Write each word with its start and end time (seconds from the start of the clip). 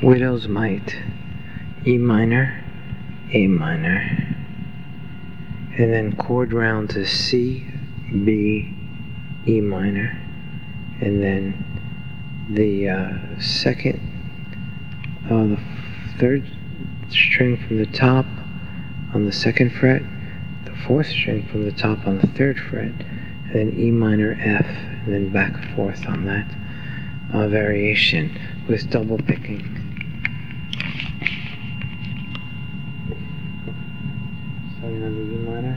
Widow's 0.00 0.46
Mite, 0.46 0.96
E 1.84 1.98
minor, 1.98 2.64
A 3.32 3.48
minor, 3.48 3.98
and 5.76 5.92
then 5.92 6.14
chord 6.14 6.52
round 6.52 6.90
to 6.90 7.04
C, 7.04 7.66
B, 8.24 8.72
E 9.48 9.60
minor, 9.60 10.16
and 11.00 11.20
then 11.20 12.46
the 12.48 12.88
uh, 12.88 13.40
second, 13.40 13.98
uh, 15.24 15.56
the 15.56 15.58
third 16.20 16.48
string 17.10 17.56
from 17.66 17.78
the 17.78 17.86
top 17.86 18.24
on 19.14 19.24
the 19.24 19.32
second 19.32 19.70
fret, 19.72 20.02
the 20.64 20.76
fourth 20.86 21.08
string 21.08 21.44
from 21.48 21.64
the 21.64 21.72
top 21.72 22.06
on 22.06 22.18
the 22.18 22.26
third 22.28 22.56
fret, 22.60 22.92
and 22.92 23.52
then 23.52 23.76
E 23.76 23.90
minor 23.90 24.38
F, 24.40 24.66
and 25.04 25.12
then 25.12 25.32
back 25.32 25.54
and 25.54 25.74
forth 25.74 26.06
on 26.06 26.24
that 26.26 26.46
uh, 27.34 27.48
variation 27.48 28.38
with 28.68 28.88
double 28.90 29.18
picking. 29.18 29.87
Starting 34.98 35.16
on 35.16 35.28
the 35.30 35.38
minor. 35.48 35.76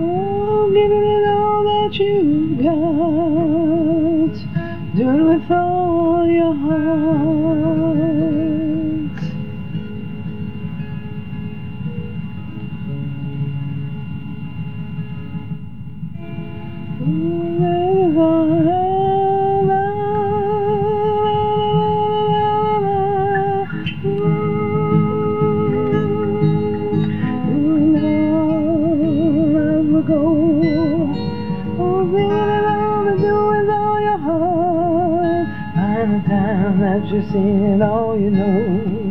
Oh, 0.00 0.70
give 0.70 0.92
it 0.92 1.24
all 1.28 1.60
that 1.64 1.92
you 1.98 2.54
got. 2.62 4.34
Do 4.96 5.04
it 5.10 5.22
with 5.24 5.50
all 5.50 6.26
your 6.28 6.54
heart. 6.54 7.53
You 37.14 37.22
seen 37.30 37.64
it 37.66 37.82
all 37.82 38.18
you 38.18 38.30
know. 38.30 39.04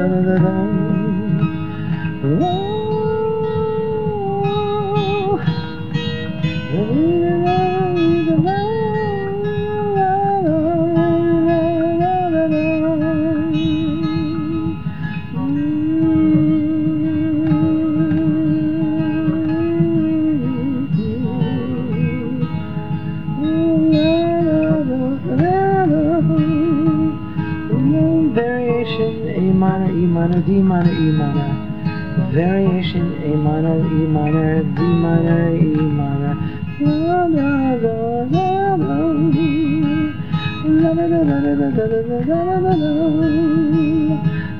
da 0.00 0.20
da 0.24 0.38
da 0.38 0.99
E 29.90 29.92
minor, 29.92 30.40
D 30.46 30.62
minor, 30.62 30.86
E 30.86 31.10
minor. 31.10 31.50
Variation 32.32 33.08
A 33.18 33.34
minor, 33.36 33.80
E 33.80 34.06
minor, 34.06 34.62
D 34.62 34.80
minor, 34.80 35.50
E 35.50 35.66
minor. 35.98 36.36
La 36.80 37.26
la 37.26 37.50
la 37.82 37.94
la 38.30 38.76
la. 38.76 38.96
La 40.64 40.90
la 40.94 41.04
la 41.06 41.20
la 41.22 41.38
la 41.40 41.50
la 41.50 41.68
la 41.70 41.86
la 41.90 42.46
la 42.60 42.74
la. 42.76 42.92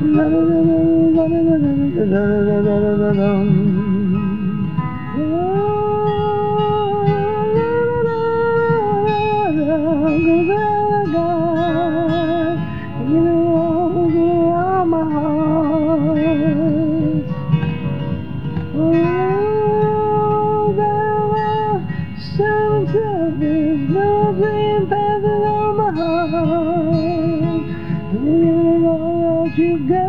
La 0.02 0.24
la 0.26 0.40
la 0.40 0.58
la 0.60 0.80
la 0.80 1.26
la 1.30 1.56
la 1.70 2.22
la 2.22 2.56
la 2.60 2.76
la 2.76 2.96
la 2.96 3.10
la. 3.12 3.99
you 29.60 29.78
go. 29.86 29.99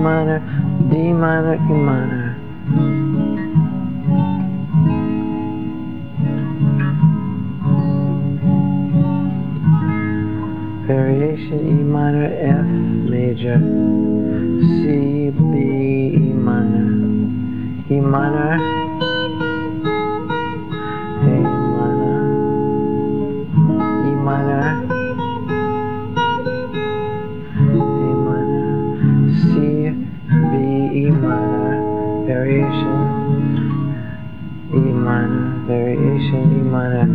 Minor, 0.00 0.40
D 0.90 1.12
minor, 1.12 1.54
E 1.54 1.74
minor. 1.88 2.36
Variation 10.86 11.60
E 11.60 11.84
minor, 11.84 12.24
F 12.24 12.66
major, 13.12 13.58
C, 14.80 15.30
B, 15.30 15.54
E 16.16 16.32
minor, 16.32 16.90
E 17.90 18.00
minor, 18.00 18.79
variation, 32.60 33.00
E 34.72 34.78
minor, 34.78 35.64
variation, 35.66 36.42
E 36.42 36.62
minor, 36.62 37.08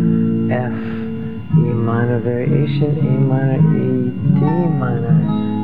F, 0.52 0.74
E 1.54 1.74
minor, 1.74 2.20
variation, 2.22 2.98
E 2.98 3.18
minor, 3.30 3.62
E, 3.76 4.10
D 4.10 4.46
minor, 4.80 5.55